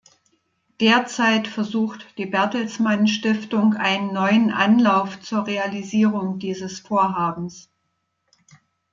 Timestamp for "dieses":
6.39-6.79